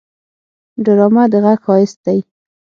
[0.85, 2.19] ډرامه د غږ ښايست دی